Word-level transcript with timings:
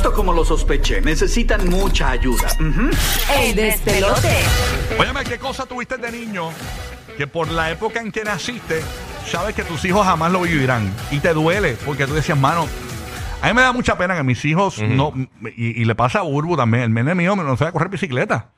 Justo 0.00 0.16
como 0.16 0.32
lo 0.32 0.46
sospeché, 0.46 1.02
necesitan 1.02 1.68
mucha 1.68 2.12
ayuda. 2.12 2.48
Ujú. 2.58 2.88
El 3.38 3.54
despelote. 3.54 4.34
Óyeme, 4.98 5.24
¿qué 5.24 5.36
cosa 5.36 5.66
tuviste 5.66 5.98
de 5.98 6.10
niño 6.10 6.48
que 7.18 7.26
por 7.26 7.50
la 7.50 7.70
época 7.70 8.00
en 8.00 8.10
que 8.10 8.24
naciste, 8.24 8.80
sabes 9.30 9.54
que 9.54 9.62
tus 9.62 9.84
hijos 9.84 10.06
jamás 10.06 10.32
lo 10.32 10.40
vivirán? 10.40 10.90
Y 11.10 11.18
te 11.18 11.34
duele 11.34 11.76
porque 11.84 12.06
tú 12.06 12.14
decías, 12.14 12.38
mano, 12.38 12.66
a 13.42 13.48
mí 13.48 13.52
me 13.52 13.60
da 13.60 13.74
mucha 13.74 13.98
pena 13.98 14.16
que 14.16 14.22
mis 14.22 14.42
hijos 14.46 14.78
no. 14.78 15.12
Y, 15.54 15.82
y 15.82 15.84
le 15.84 15.94
pasa 15.94 16.20
a 16.20 16.22
Burbu 16.22 16.56
también. 16.56 16.84
El 16.84 16.94
nene 16.94 17.14
mío 17.14 17.36
no 17.36 17.54
sabe 17.58 17.72
correr 17.72 17.90
bicicleta. 17.90 18.52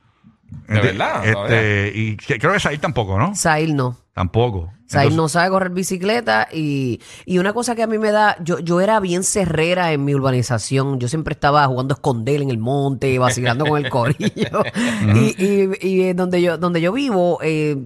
¿De 0.69 0.81
verdad? 0.81 1.27
Este, 1.27 1.91
y 1.93 2.17
creo 2.19 2.53
que 2.53 2.61
Said 2.61 2.79
tampoco, 2.79 3.19
¿no? 3.19 3.35
Sail 3.35 3.75
no. 3.75 3.99
Tampoco. 4.15 4.71
Sail 4.87 5.05
Entonces- 5.05 5.17
no 5.17 5.29
sabe 5.29 5.49
correr 5.51 5.71
bicicleta 5.71 6.47
y, 6.53 7.01
y 7.25 7.39
una 7.39 7.55
cosa 7.55 7.75
que 7.75 7.83
a 7.83 7.87
mí 7.87 7.97
me 7.99 8.11
da, 8.11 8.37
yo, 8.45 8.59
yo 8.59 8.81
era 8.83 9.01
bien 9.01 9.25
cerrera 9.25 9.93
en 9.93 10.05
mi 10.05 10.15
urbanización, 10.15 11.01
yo 11.01 11.09
siempre 11.09 11.33
estaba 11.33 11.67
jugando 11.67 11.95
a 11.95 11.97
esconder 11.97 12.43
en 12.43 12.51
el 12.51 12.59
monte, 12.59 13.19
vacilando 13.19 13.65
con 13.65 13.83
el 13.83 13.91
corillo. 13.91 14.63
Y, 15.15 15.43
y, 15.43 15.71
y 15.81 16.03
en 16.09 16.17
donde 16.19 16.43
yo, 16.43 16.59
donde 16.59 16.83
yo 16.83 16.93
vivo, 16.93 17.39
eh, 17.43 17.77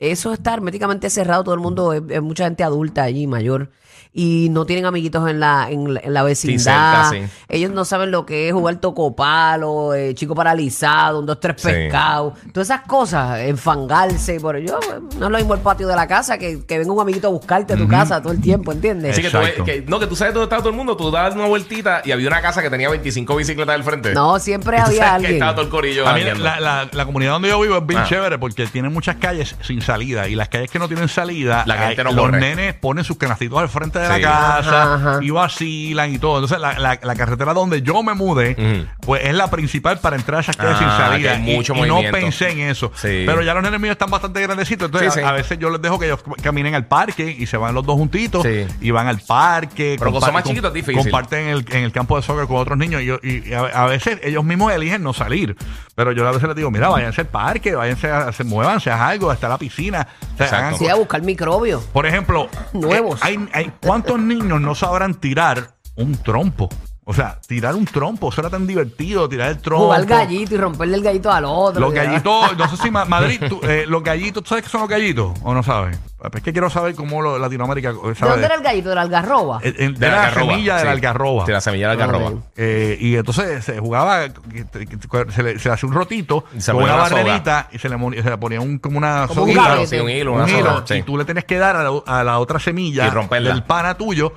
eso 0.00 0.32
está 0.32 0.54
herméticamente 0.54 1.08
cerrado, 1.08 1.44
todo 1.44 1.54
el 1.54 1.60
mundo, 1.60 1.92
es, 1.92 2.02
es 2.08 2.20
mucha 2.22 2.44
gente 2.44 2.64
adulta 2.64 3.02
allí, 3.04 3.28
mayor, 3.28 3.70
y 4.12 4.48
no 4.50 4.66
tienen 4.66 4.86
amiguitos 4.86 5.28
en 5.30 5.38
la, 5.38 5.70
en, 5.70 5.94
la- 5.94 6.00
en 6.00 6.12
la 6.14 6.22
vecindad. 6.24 7.10
cerca, 7.10 7.26
sí. 7.28 7.32
Ellos 7.48 7.70
no 7.70 7.84
saben 7.84 8.10
lo 8.10 8.26
que 8.26 8.48
es 8.48 8.52
jugar 8.52 8.76
tocopalo, 8.76 9.94
eh, 9.94 10.14
chico 10.14 10.34
paralizado, 10.34 11.20
un 11.20 11.26
dos, 11.26 11.38
tres 11.40 11.54
Sí. 11.58 11.68
pescados, 11.68 12.34
todas 12.52 12.68
esas 12.70 12.82
cosas, 12.82 13.38
enfangarse. 13.40 14.40
Por 14.40 14.58
yo, 14.58 14.78
no 15.18 15.26
es 15.26 15.30
lo 15.32 15.38
mismo 15.38 15.54
el 15.54 15.60
patio 15.60 15.86
de 15.86 15.94
la 15.96 16.06
casa 16.08 16.38
que, 16.38 16.64
que 16.66 16.78
venga 16.78 16.92
un 16.92 17.00
amiguito 17.00 17.28
a 17.28 17.30
buscarte 17.30 17.74
a 17.74 17.76
tu 17.76 17.86
casa 17.86 18.20
todo 18.22 18.32
el 18.32 18.40
tiempo, 18.40 18.72
¿entiendes? 18.72 19.12
Así 19.12 19.22
que, 19.22 19.30
tú, 19.30 19.64
que- 19.64 19.82
no, 19.86 19.98
que 20.00 20.06
tú 20.06 20.16
sabes 20.16 20.34
dónde 20.34 20.44
estaba 20.44 20.60
todo 20.62 20.70
el 20.70 20.76
mundo. 20.76 20.96
Tú 20.96 21.10
dabas 21.10 21.34
una 21.34 21.46
vueltita 21.46 22.02
y 22.04 22.10
había 22.12 22.26
una 22.28 22.40
casa 22.42 22.62
que 22.62 22.70
tenía 22.70 22.88
25 22.88 23.36
bicicletas 23.36 23.74
al 23.74 23.84
frente. 23.84 24.12
No, 24.12 24.38
siempre 24.38 24.76
había 24.78 24.86
sabes 24.86 24.98
que 24.98 25.04
alguien. 25.04 25.32
estaba 25.34 25.52
todo 25.54 25.64
el 25.66 25.70
corillo 25.70 26.08
A 26.08 26.14
mí 26.14 26.20
jangueando. 26.22 26.44
la, 26.44 26.60
la- 26.60 26.88
la 26.92 27.04
comunidad 27.06 27.32
donde 27.32 27.48
yo 27.50 27.60
vivo 27.60 27.76
es 27.76 27.86
bien 27.86 28.00
Ah. 28.00 28.06
chévere 28.08 28.38
porque 28.38 28.66
tiene 28.66 28.88
muchas 28.88 29.16
calles 29.16 29.54
sin 29.62 29.82
salida 29.82 30.26
y 30.26 30.34
las 30.34 30.48
calles 30.48 30.70
que 30.70 30.78
no 30.78 30.88
tienen 30.88 31.08
salida, 31.08 31.62
La 31.66 31.74
gente 31.76 32.00
hay- 32.00 32.04
no 32.04 32.12
los 32.12 32.24
corre. 32.26 32.40
nenes 32.40 32.74
ponen 32.74 33.04
sus 33.04 33.16
canastitos 33.16 33.58
al 33.58 33.68
frente 33.68 33.99
de 34.00 34.14
Sí. 34.16 34.20
la 34.22 34.28
casa 34.28 34.82
Ajá, 34.82 34.94
ajá. 34.94 35.18
y 35.22 35.30
vacilan 35.30 36.14
y 36.14 36.18
todo. 36.18 36.36
Entonces 36.36 36.58
la, 36.60 36.78
la- 36.78 36.98
la 37.02 37.14
carretera 37.14 37.54
donde 37.54 37.82
yo 37.82 38.02
me 38.02 38.14
mudé, 38.14 38.86
pues 39.00 39.24
es 39.24 39.34
la 39.34 39.50
principal 39.50 39.98
para 39.98 40.16
entrar 40.16 40.38
a 40.38 40.40
esas 40.42 40.56
calles 40.56 40.78
sin 40.78 40.88
Ah, 40.88 40.96
salida. 41.10 41.30
que 41.34 41.36
hay 41.42 41.50
Y- 41.52 41.56
mucho 41.56 41.74
y, 41.74 41.82
no 41.88 42.00
pensé 42.10 42.50
en 42.50 42.60
eso. 42.60 42.92
Sí. 42.94 43.24
Pero 43.26 43.42
ya 43.42 43.54
los 43.54 43.62
nenes 43.62 43.80
míos 43.80 43.92
están 43.92 44.10
bastante 44.10 44.40
grandecitos, 44.42 44.86
entonces 44.86 45.12
Sí, 45.14 45.20
sí. 45.20 45.24
A, 45.24 45.30
a 45.30 45.32
veces 45.32 45.58
yo 45.58 45.70
les 45.70 45.80
dejo 45.82 45.98
que 45.98 46.06
ellos 46.06 46.20
caminen 46.42 46.74
al 46.74 46.86
parque 46.86 47.34
y 47.38 47.46
se 47.46 47.56
van 47.56 47.74
los 47.74 47.84
dos 47.84 47.96
juntitos 47.96 48.42
Sí. 48.44 48.66
y 48.80 48.90
van 48.90 49.06
al 49.08 49.20
parque. 49.20 49.96
Pero 49.98 50.20
son 50.20 50.32
más 50.32 50.44
es 50.46 50.72
difícil. 50.72 50.96
comparten 51.02 51.40
en 51.40 51.48
el, 51.48 51.64
en 51.70 51.84
el 51.84 51.92
campo 51.92 52.16
de 52.16 52.22
soccer 52.22 52.46
con 52.46 52.56
otros 52.56 52.76
niños 52.78 53.02
y, 53.02 53.06
yo- 53.06 53.18
y 53.22 53.52
a, 53.52 53.60
a 53.60 53.86
veces 53.86 54.18
ellos 54.22 54.44
mismos 54.44 54.72
eligen 54.72 55.02
no 55.02 55.12
salir. 55.12 55.56
Pero 56.00 56.12
yo 56.12 56.26
a 56.26 56.30
veces 56.32 56.48
les 56.48 56.56
digo, 56.56 56.70
mira, 56.70 56.88
váyanse 56.88 57.20
al 57.20 57.26
parque, 57.26 57.74
váyanse 57.74 58.10
a 58.10 58.28
hacer, 58.28 58.46
muévanse, 58.46 58.90
haz 58.90 59.02
algo, 59.02 59.30
hasta 59.30 59.50
la 59.50 59.58
piscina. 59.58 60.08
O 60.32 60.36
sea, 60.38 60.46
hagan 60.46 60.78
Sí, 60.78 60.88
a 60.88 60.94
buscar 60.94 61.20
microbios. 61.20 61.82
por 61.92 62.06
ejemplo, 62.06 62.48
Nuevos. 62.72 63.20
eh, 63.20 63.24
hay, 63.26 63.48
hay- 63.52 63.72
¿cuántos 63.82 64.18
niños 64.18 64.62
no 64.62 64.74
sabrán 64.74 65.12
tirar 65.12 65.72
un 65.96 66.16
trompo? 66.16 66.70
O 67.04 67.14
sea, 67.14 67.40
tirar 67.48 67.74
un 67.74 67.86
trompo, 67.86 68.28
eso 68.28 68.40
era 68.40 68.50
tan 68.50 68.66
divertido, 68.68 69.28
tirar 69.28 69.48
el 69.50 69.58
trompo. 69.58 69.86
Jugar 69.86 70.04
gallito 70.06 70.54
y 70.54 70.58
romperle 70.58 70.96
el 70.96 71.02
gallito 71.02 71.32
al 71.32 71.44
otro. 71.44 71.80
Los 71.80 71.92
gallitos, 71.92 72.56
no 72.56 72.68
sé 72.68 72.76
si 72.76 72.90
Ma- 72.90 73.04
Madrid, 73.06 73.40
tú, 73.48 73.58
eh, 73.64 73.84
los 73.88 74.02
gallitos, 74.04 74.44
¿tú 74.44 74.48
sabes 74.50 74.62
qué 74.64 74.70
son 74.70 74.82
los 74.82 74.90
gallitos? 74.90 75.32
¿O 75.42 75.52
no 75.52 75.62
sabes? 75.62 75.98
Es 76.34 76.42
que 76.42 76.52
quiero 76.52 76.68
saber 76.70 76.94
cómo 76.94 77.22
lo- 77.22 77.38
Latinoamérica 77.38 77.92
¿De 77.94 78.14
sabe. 78.14 78.32
dónde 78.32 78.46
era 78.46 78.54
el 78.54 78.62
gallito? 78.62 78.90
¿De 78.90 78.94
la 78.94 79.00
algarroba? 79.00 79.58
Eh, 79.62 79.74
eh, 79.76 79.88
de, 79.88 79.92
De 79.94 80.08
la, 80.08 80.24
algarroba, 80.24 80.52
semilla 80.52 80.76
de 80.76 80.84
la 80.84 80.90
sí. 80.90 80.94
algarroba. 80.96 81.44
De 81.46 81.52
la 81.54 81.60
semilla 81.62 81.90
de 81.90 81.96
la 81.96 82.04
algarroba. 82.04 82.32
Eh, 82.56 82.98
y 83.00 83.16
entonces 83.16 83.64
se 83.64 83.80
jugaba, 83.80 84.28
que- 84.28 84.66
que- 84.66 84.86
que- 84.86 85.32
se 85.32 85.42
le, 85.42 85.58
se 85.58 85.68
le 85.68 85.74
hacía 85.74 85.88
un 85.88 85.94
rotito 85.94 86.44
Y 86.54 86.60
se 86.60 86.70
con 86.72 86.82
ponía 86.82 86.94
una 86.94 87.02
una 87.04 87.08
soga. 87.10 87.22
barrerita 87.22 87.68
y 87.72 87.78
se 87.78 87.88
le, 87.88 87.96
mon- 87.96 88.14
se 88.14 88.22
le 88.22 88.36
ponía 88.38 88.60
un, 88.60 88.78
como 88.78 88.98
una 88.98 89.26
Como 89.26 89.42
un 89.42 89.48
soguita, 89.48 89.68
gavete. 89.70 89.86
Sí, 89.86 89.98
un 89.98 90.10
hilo, 90.10 90.32
un 90.34 90.42
una 90.42 90.48
hilo, 90.50 90.70
soga, 90.74 90.82
sí. 90.86 90.94
y 90.96 91.02
tú 91.02 91.16
le 91.16 91.24
tienes 91.24 91.44
que 91.44 91.56
dar 91.58 91.74
a 91.76 91.82
la, 91.82 91.90
a 92.06 92.22
la 92.22 92.38
otra 92.38 92.60
semilla 92.60 93.06
Y 93.06 93.10
romperla. 93.10 93.50
del 93.54 93.64
pana 93.64 93.94
tuyo 93.94 94.32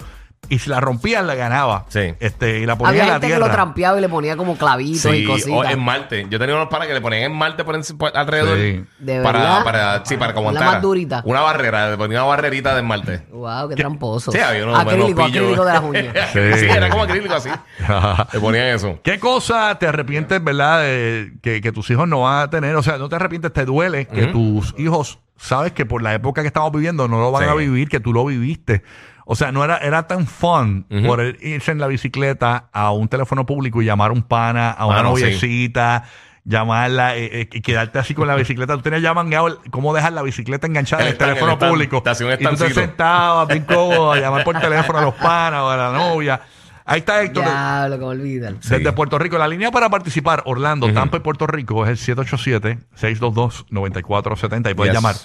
y 0.49 0.59
si 0.59 0.69
la 0.69 0.79
rompías 0.79 1.23
la 1.25 1.35
ganaba. 1.35 1.85
Sí. 1.89 2.13
Este, 2.19 2.59
y 2.59 2.65
la 2.65 2.77
ponías 2.77 2.89
Había 2.91 3.01
en 3.03 3.07
la 3.07 3.13
gente 3.15 3.27
que 3.27 3.33
tierra. 3.33 3.47
lo 3.47 3.53
trampeaba 3.53 3.97
y 3.97 4.01
le 4.01 4.09
ponía 4.09 4.35
como 4.37 4.57
clavitos 4.57 5.05
y 5.13 5.19
Sí, 5.21 5.25
cositas. 5.25 5.51
o 5.51 5.63
en 5.63 5.79
Marte. 5.79 6.27
Yo 6.29 6.37
tenía 6.37 6.55
unos 6.55 6.67
panas 6.67 6.87
que 6.87 6.93
le 6.93 7.01
ponían 7.01 7.23
en 7.23 7.33
Marte 7.35 7.63
por, 7.63 7.75
enci- 7.75 7.97
por 7.97 8.15
alrededor. 8.15 8.57
Sí. 8.57 8.83
¿De 8.99 9.21
para, 9.21 9.39
verdad? 9.39 9.63
para, 9.63 10.05
sí, 10.05 10.17
para 10.17 10.33
que 10.33 10.39
Una 10.39 10.49
aguantara. 10.49 10.71
más 10.73 10.81
durita. 10.81 11.21
Una 11.25 11.41
barrera, 11.41 11.91
le 11.91 11.97
ponía 11.97 12.19
una 12.19 12.27
barrerita 12.29 12.75
de 12.75 12.81
Marte. 12.81 13.23
Wow, 13.31 13.69
qué 13.69 13.75
tramposo. 13.75 14.31
Sí, 14.31 14.39
había 14.39 14.63
unos 14.65 14.79
acrílico, 14.79 15.05
unos 15.05 15.25
pillos. 15.31 15.37
acrílico 15.43 15.65
de 15.65 15.73
las 15.73 15.83
uñas. 15.83 16.29
Sí. 16.33 16.39
sí, 16.59 16.65
era 16.69 16.89
como 16.89 17.03
acrílico 17.03 17.33
así. 17.33 17.49
Le 18.33 18.39
ponían 18.39 18.67
eso. 18.67 18.99
¿Qué 19.03 19.19
cosa 19.19 19.77
te 19.79 19.87
arrepientes, 19.87 20.43
verdad, 20.43 20.81
de 20.81 21.33
que, 21.41 21.61
que 21.61 21.71
tus 21.71 21.89
hijos 21.89 22.07
no 22.07 22.21
van 22.21 22.41
a 22.43 22.49
tener? 22.49 22.75
O 22.75 22.83
sea, 22.83 22.97
no 22.97 23.09
te 23.09 23.15
arrepientes, 23.15 23.51
te 23.53 23.65
duele 23.65 24.07
que 24.07 24.27
tus 24.27 24.75
hijos, 24.77 25.19
sabes 25.37 25.71
que 25.71 25.85
por 25.85 26.01
la 26.03 26.13
época 26.13 26.41
que 26.41 26.47
estamos 26.47 26.71
viviendo 26.71 27.07
no 27.07 27.19
lo 27.19 27.31
van 27.31 27.43
Sí. 27.45 27.49
a 27.49 27.53
vivir, 27.55 27.89
que 27.89 27.99
tú 27.99 28.13
lo 28.13 28.25
viviste. 28.25 28.83
O 29.33 29.35
sea, 29.35 29.51
no 29.51 29.63
era, 29.63 29.77
era 29.77 30.07
tan 30.07 30.27
fun 30.27 30.85
por 31.05 31.19
el 31.19 31.37
irse 31.41 31.71
en 31.71 31.79
la 31.79 31.87
bicicleta 31.87 32.69
a 32.71 32.91
un 32.91 33.07
teléfono 33.07 33.45
público 33.45 33.81
y 33.81 33.85
llamar 33.85 34.11
a 34.11 34.13
un 34.13 34.23
pana, 34.23 34.71
a 34.71 34.85
una 34.85 34.99
Ah, 34.99 35.01
sí. 35.01 35.05
noviecita, 35.09 36.03
llamarla 36.45 37.15
eh, 37.17 37.41
eh, 37.41 37.49
y 37.51 37.61
quedarte 37.61 37.99
así 37.99 38.13
con 38.13 38.27
la 38.27 38.35
bicicleta. 38.35 38.75
Tú 38.75 38.81
tenías 38.81 39.01
ya 39.01 39.13
mangueado 39.13 39.47
el- 39.47 39.57
cómo 39.71 39.93
dejar 39.93 40.13
la 40.13 40.21
bicicleta 40.21 40.67
enganchada 40.67 41.01
en 41.01 41.07
el 41.07 41.11
El 41.13 41.15
stand, 41.15 41.29
teléfono 41.31 41.51
el 41.53 41.57
stand. 41.57 41.71
público. 41.71 42.03
Te 42.03 42.09
hacía 42.11 42.27
un 42.27 42.33
y 42.33 42.37
tú 42.37 42.55
te 42.55 42.73
sentabas 42.73 43.47
bien 43.47 43.63
cómodo 43.65 44.11
a 44.11 44.17
llamar 44.19 44.43
por 44.43 44.59
teléfono 44.61 44.99
a 44.99 45.01
los 45.01 45.13
panas 45.15 45.61
o 45.61 45.69
a 45.69 45.77
la 45.77 45.91
novia. 45.91 46.41
Ahí 46.85 46.99
está 46.99 47.23
Héctor. 47.23 47.45
Diablo, 47.45 47.95
que 47.97 48.01
me 48.01 48.07
olvidan. 48.11 48.57
Sí. 48.61 48.69
Desde 48.75 48.91
Puerto 48.91 49.17
Rico. 49.17 49.37
La 49.37 49.47
línea 49.47 49.71
para 49.71 49.89
participar, 49.89 50.43
Orlando, 50.45 50.91
Tampa 50.91 51.15
y 51.17 51.21
Puerto 51.21 51.47
Rico, 51.47 51.85
es 51.87 52.07
el 52.07 52.17
787-622-9470 52.17 54.71
y 54.71 54.73
puedes 54.73 54.93
Yes. 54.93 55.01
llamar. 55.01 55.15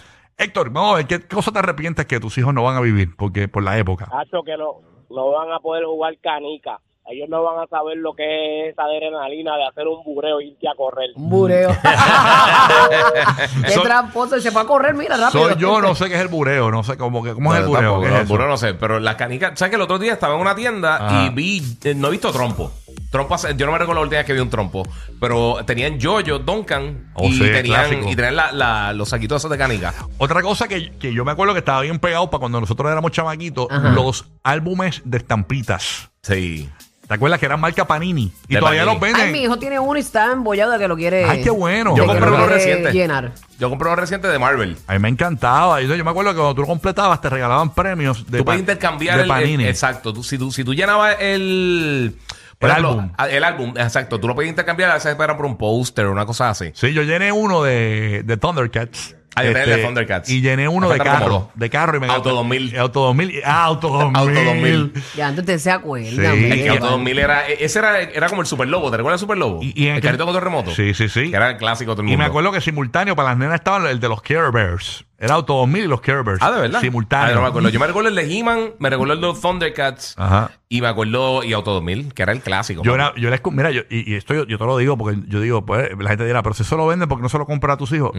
Héctor, 0.40 0.70
vamos 0.70 0.92
a 0.92 0.96
ver, 0.98 1.06
¿qué 1.08 1.26
cosa 1.26 1.50
te 1.50 1.58
arrepientes 1.58 2.06
que 2.06 2.20
tus 2.20 2.38
hijos 2.38 2.54
no 2.54 2.62
van 2.62 2.76
a 2.76 2.80
vivir? 2.80 3.16
Porque 3.16 3.48
por 3.48 3.64
la 3.64 3.76
época. 3.76 4.08
Hacho 4.12 4.44
que 4.44 4.56
no, 4.56 4.80
no 5.10 5.32
van 5.32 5.50
a 5.50 5.58
poder 5.58 5.84
jugar 5.84 6.16
canica. 6.18 6.80
Ellos 7.10 7.28
no 7.28 7.42
van 7.42 7.64
a 7.64 7.66
saber 7.68 7.96
lo 7.96 8.12
que 8.14 8.66
es 8.66 8.72
esa 8.72 8.82
adrenalina 8.82 9.56
de 9.56 9.66
hacer 9.66 9.86
un 9.88 10.02
bureo 10.04 10.40
y 10.40 10.48
irte 10.48 10.68
a 10.68 10.74
correr. 10.74 11.10
Un 11.16 11.30
bureo. 11.30 11.70
qué 13.64 13.70
Soy- 13.72 13.82
tramposo. 13.82 14.40
Se 14.40 14.50
fue 14.50 14.62
a 14.62 14.64
correr, 14.66 14.94
mira, 14.94 15.16
rápido. 15.16 15.44
Soy 15.48 15.56
yo, 15.58 15.80
no 15.80 15.94
sé 15.94 16.08
qué 16.08 16.14
es 16.16 16.20
el 16.20 16.28
bureo, 16.28 16.70
no 16.70 16.82
sé 16.84 16.96
cómo, 16.96 17.22
que- 17.22 17.32
cómo 17.34 17.54
es 17.54 17.60
el 17.60 17.66
bureo. 17.66 17.82
tampoco, 17.82 18.00
¿Qué 18.02 18.06
es 18.08 18.12
no, 18.14 18.18
eso? 18.20 18.28
bureo 18.28 18.48
no 18.48 18.56
sé, 18.56 18.74
pero 18.74 19.00
las 19.00 19.14
canicas. 19.16 19.52
¿Sabes 19.58 19.70
que 19.70 19.76
el 19.76 19.82
otro 19.82 19.98
día 19.98 20.12
estaba 20.12 20.34
en 20.34 20.40
una 20.40 20.54
tienda 20.54 20.96
Ajá. 20.96 21.24
y 21.26 21.30
vi, 21.30 21.62
eh, 21.84 21.94
no 21.94 22.08
he 22.08 22.10
visto 22.10 22.30
trompo. 22.32 22.72
Trompo, 23.10 23.34
hace- 23.34 23.54
yo 23.56 23.64
no 23.64 23.72
me 23.72 23.78
recuerdo 23.78 24.00
la 24.00 24.04
última 24.04 24.18
vez 24.18 24.26
que 24.26 24.34
vi 24.34 24.40
un 24.40 24.50
trompo, 24.50 24.82
pero 25.18 25.56
tenían 25.64 25.98
Jojo, 26.00 26.38
Duncan 26.40 27.10
Oh, 27.14 27.24
y, 27.24 27.32
sí, 27.32 27.38
tenían, 27.40 27.86
clásico. 27.86 28.10
y 28.10 28.16
tenían 28.16 28.36
la- 28.36 28.52
la- 28.52 28.92
los 28.92 29.08
saquitos 29.08 29.40
esos 29.40 29.50
de 29.50 29.56
canica. 29.56 29.94
Otra 30.18 30.42
cosa 30.42 30.68
que, 30.68 30.92
que 30.98 31.12
yo 31.14 31.24
me 31.24 31.32
acuerdo 31.32 31.54
que 31.54 31.60
estaba 31.60 31.80
bien 31.80 31.98
pegado 32.00 32.28
para 32.30 32.40
cuando 32.40 32.60
nosotros 32.60 32.90
éramos 32.90 33.12
chamaquitos, 33.12 33.66
Ajá. 33.70 33.88
los 33.90 34.26
álbumes 34.44 35.00
de 35.06 35.16
estampitas. 35.18 36.10
Sí. 36.22 36.68
¿Te 37.08 37.14
acuerdas 37.14 37.40
que 37.40 37.46
eran 37.46 37.58
marca 37.58 37.86
Panini? 37.86 38.30
Y 38.48 38.54
De 38.54 38.60
todavía 38.60 38.82
Panini. 38.84 38.94
los 38.94 39.00
venden. 39.00 39.26
Ay, 39.26 39.32
mi 39.32 39.42
hijo 39.42 39.58
tiene 39.58 39.78
uno 39.78 39.96
y 39.96 40.00
está 40.00 40.30
embollado 40.30 40.72
de 40.72 40.78
que 40.78 40.88
lo 40.88 40.94
quiere. 40.96 41.24
Ay, 41.24 41.42
qué 41.42 41.48
bueno. 41.50 41.96
Yo 41.96 42.02
de 42.02 42.08
que 42.08 42.14
compré 42.14 42.30
lo 42.30 42.36
uno 42.36 42.44
quiere 42.46 42.54
reciente. 42.64 42.92
llenar. 42.92 43.32
Yo 43.58 43.70
compré 43.70 43.88
uno 43.88 43.96
reciente 43.96 44.28
de 44.28 44.38
Marvel. 44.38 44.76
A 44.86 44.92
mí 44.92 44.98
me 44.98 45.08
encantaba. 45.08 45.80
Yo, 45.80 45.94
yo 45.94 46.04
me 46.04 46.10
acuerdo 46.10 46.32
que 46.32 46.36
cuando 46.36 46.54
tú 46.54 46.60
lo 46.60 46.66
completabas 46.66 47.20
te 47.22 47.30
regalaban 47.30 47.72
premios 47.74 48.30
de, 48.30 48.38
tú 48.38 48.44
puedes 48.44 48.60
intercambiar 48.60 49.16
de 49.16 49.22
el, 49.22 49.28
Panini. 49.28 49.64
el- 49.64 49.70
exacto. 49.70 50.12
Tú- 50.12 50.22
si, 50.22 50.36
tú, 50.36 50.52
si 50.52 50.64
tú 50.64 50.74
llenabas 50.74 51.16
el. 51.18 52.14
por 52.58 52.68
El 52.68 52.76
ejemplo, 52.76 52.90
álbum. 53.00 53.12
a- 53.16 53.28
El 53.30 53.42
álbum, 53.44 53.70
exacto. 53.78 54.20
Tú 54.20 54.28
lo 54.28 54.34
puedes 54.34 54.50
intercambiar 54.50 54.90
a 54.90 54.94
veces 54.94 55.10
esperan 55.12 55.36
por 55.38 55.46
un 55.46 55.56
póster 55.56 56.04
o 56.04 56.12
una 56.12 56.26
cosa 56.26 56.50
así. 56.50 56.72
Sí, 56.74 56.92
yo 56.92 57.02
llené 57.04 57.32
uno 57.32 57.62
de, 57.62 58.22
de 58.24 58.36
Thundercats. 58.36 59.14
Este, 59.44 59.76
Thundercats. 59.84 60.28
Y 60.30 60.40
llené 60.40 60.68
uno 60.68 60.88
de 60.88 60.98
como 60.98 61.10
carro. 61.10 61.28
dos. 61.28 61.42
De 61.54 61.70
carro 61.70 61.96
y 61.96 62.00
me 62.00 62.06
Auto 62.08 62.30
2000. 62.30 62.78
Auto 62.78 63.00
2000. 63.00 63.42
Ah, 63.44 63.64
Auto 63.64 63.88
2000. 63.88 64.16
Auto 64.16 64.44
2000. 64.44 64.92
Ya 65.16 65.28
antes 65.28 65.44
te 65.44 65.58
se 65.58 65.70
acuerda. 65.70 66.08
Sí. 66.10 66.16
El 66.44 66.50
que 66.58 66.64
Y- 66.64 66.68
Auto 66.68 66.86
2000 66.90 67.18
era. 67.18 67.46
Ese 67.46 67.78
era, 67.78 68.00
era 68.00 68.28
como 68.28 68.40
el 68.42 68.46
Super 68.46 68.68
Lobo. 68.68 68.90
¿Te 68.90 68.96
recuerdas 68.96 69.20
el 69.20 69.24
Super 69.24 69.38
Lobo? 69.38 69.60
Y- 69.62 69.72
y 69.74 69.86
en 69.88 69.92
el 69.94 69.98
aquel- 69.98 70.02
carrito 70.08 70.24
control 70.24 70.44
remoto. 70.44 70.70
Sí, 70.74 70.94
sí, 70.94 71.08
sí. 71.08 71.30
Que 71.30 71.36
era 71.36 71.50
el 71.50 71.56
clásico 71.56 71.92
de 71.92 71.94
todo 71.96 72.02
el 72.02 72.08
Y 72.08 72.10
mundo. 72.12 72.24
me 72.24 72.28
acuerdo 72.28 72.52
que 72.52 72.60
simultáneo 72.60 73.14
para 73.16 73.30
las 73.30 73.38
nenas 73.38 73.54
estaban 73.56 73.86
el 73.86 74.00
de 74.00 74.08
los 74.08 74.22
Care 74.22 74.50
Bears. 74.52 75.04
Era 75.20 75.34
Auto 75.34 75.54
2000 75.54 75.84
y 75.84 75.88
los 75.88 76.00
Care 76.00 76.22
Bears. 76.22 76.40
Ah, 76.40 76.52
de 76.52 76.60
verdad. 76.60 76.80
Simultáneo. 76.80 77.32
Ah, 77.32 77.34
no 77.34 77.42
me 77.42 77.48
acuerdo. 77.48 77.68
Yo 77.70 77.80
me 77.80 77.88
recuerdo 77.88 78.08
el 78.08 78.14
de 78.14 78.38
He-Man, 78.38 78.74
me 78.78 78.88
recuerdo 78.88 79.14
el 79.14 79.20
de 79.20 79.26
los 79.26 79.40
Thundercats. 79.40 80.14
Ajá. 80.16 80.52
Y 80.68 80.80
me 80.80 80.86
acuerdo. 80.86 81.42
Y 81.42 81.52
Auto 81.54 81.72
2000, 81.72 82.14
que 82.14 82.22
era 82.22 82.30
el 82.30 82.40
clásico. 82.40 82.84
Yo, 82.84 82.94
era, 82.94 83.12
yo 83.16 83.28
les, 83.28 83.40
mira, 83.50 83.72
yo, 83.72 83.82
y, 83.90 84.12
y 84.12 84.14
esto 84.14 84.34
yo, 84.34 84.46
yo 84.46 84.58
te 84.58 84.64
lo 84.64 84.76
digo 84.78 84.96
porque 84.96 85.18
yo 85.26 85.40
digo, 85.40 85.66
pues 85.66 85.90
la 85.98 86.10
gente 86.10 86.24
dirá, 86.24 86.44
pero 86.44 86.54
si 86.54 86.62
eso 86.62 86.76
lo 86.76 86.86
venden, 86.86 87.08
porque 87.08 87.22
no 87.22 87.28
se 87.28 87.36
lo 87.36 87.46
compra 87.46 87.72
a 87.72 87.76
tus 87.76 87.90
hijos? 87.92 88.12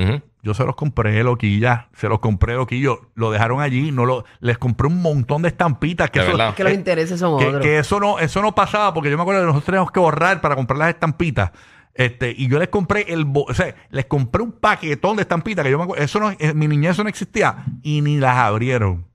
Yo 0.43 0.53
se 0.53 0.65
los 0.65 0.75
compré, 0.75 1.23
loquilla, 1.23 1.87
se 1.95 2.09
los 2.09 2.19
compré, 2.19 2.55
loquillo, 2.55 3.09
lo 3.15 3.31
dejaron 3.31 3.61
allí, 3.61 3.93
no 3.93 4.05
lo, 4.05 4.25
les 4.41 4.57
compré 4.57 4.87
un 4.87 5.01
montón 5.01 5.41
de 5.41 5.47
estampitas. 5.49 6.09
Que 6.09 6.19
De 6.19 6.27
eso. 6.27 6.49
Es 6.49 6.55
que 6.55 6.63
los 6.65 6.73
intereses 6.73 7.17
son 7.17 7.39
que, 7.39 7.45
otros. 7.45 7.61
que 7.61 7.79
eso 7.79 7.99
no 8.01 8.19
eso 8.19 8.41
no 8.41 8.53
pasaba 8.53 8.93
porque 8.93 9.09
yo 9.09 9.15
me 9.15 9.21
acuerdo 9.21 9.41
que 9.41 9.45
nosotros 9.47 9.65
teníamos 9.65 9.91
que 9.91 10.01
borrar 10.01 10.41
para 10.41 10.55
comprar 10.55 10.79
las 10.79 10.89
estampitas 10.89 11.51
este 11.99 12.33
y 12.35 12.47
yo 12.47 12.57
les 12.59 12.69
compré 12.69 13.05
el 13.13 13.25
bo- 13.25 13.45
o 13.49 13.53
sea 13.53 13.75
les 13.91 14.05
compré 14.05 14.41
un 14.41 14.53
paquetón 14.53 15.17
de 15.17 15.23
estampitas 15.23 15.63
que 15.65 15.71
yo 15.71 15.77
me 15.77 15.83
acuerdo 15.83 16.03
eso 16.03 16.19
no 16.19 16.31
en 16.37 16.57
mi 16.57 16.67
niñez 16.67 16.91
eso 16.91 17.03
no 17.03 17.09
existía 17.09 17.65
y 17.83 18.01
ni 18.01 18.17
las 18.17 18.35
abrieron 18.37 19.05